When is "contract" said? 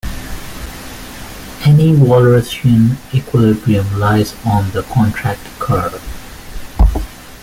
4.81-5.41